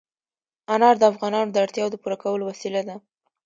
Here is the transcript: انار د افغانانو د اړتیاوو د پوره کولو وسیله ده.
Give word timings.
انار 0.73 0.95
د 0.99 1.03
افغانانو 1.11 1.53
د 1.53 1.57
اړتیاوو 1.65 1.93
د 1.93 1.97
پوره 2.01 2.17
کولو 2.23 2.43
وسیله 2.51 2.81
ده. 2.87 2.95